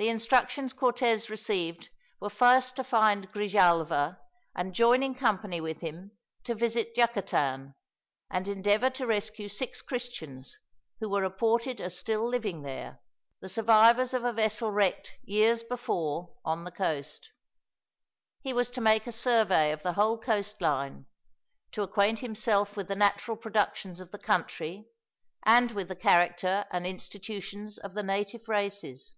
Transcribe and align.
The 0.00 0.10
instructions 0.10 0.72
Cortez 0.74 1.28
received 1.28 1.88
were 2.20 2.30
first 2.30 2.76
to 2.76 2.84
find 2.84 3.32
Grijalva 3.32 4.20
and, 4.54 4.72
joining 4.72 5.12
company 5.16 5.60
with 5.60 5.80
him, 5.80 6.12
to 6.44 6.54
visit 6.54 6.96
Yucatan, 6.96 7.74
and 8.30 8.46
endeavor 8.46 8.90
to 8.90 9.08
rescue 9.08 9.48
six 9.48 9.82
Christians 9.82 10.56
who 11.00 11.08
were 11.08 11.22
reported 11.22 11.80
as 11.80 11.98
still 11.98 12.24
living 12.24 12.62
there, 12.62 13.00
the 13.40 13.48
survivors 13.48 14.14
of 14.14 14.22
a 14.22 14.32
vessel 14.32 14.70
wrecked, 14.70 15.14
years 15.24 15.64
before, 15.64 16.32
on 16.44 16.62
the 16.62 16.70
coast. 16.70 17.30
He 18.40 18.52
was 18.52 18.70
to 18.70 18.80
make 18.80 19.08
a 19.08 19.10
survey 19.10 19.72
of 19.72 19.82
the 19.82 19.94
whole 19.94 20.16
coastline, 20.16 21.06
to 21.72 21.82
acquaint 21.82 22.20
himself 22.20 22.76
with 22.76 22.86
the 22.86 22.94
natural 22.94 23.36
productions 23.36 24.00
of 24.00 24.12
the 24.12 24.18
country, 24.20 24.86
and 25.44 25.72
with 25.72 25.88
the 25.88 25.96
character 25.96 26.66
and 26.70 26.86
institutions 26.86 27.78
of 27.78 27.94
the 27.94 28.04
native 28.04 28.48
races. 28.48 29.16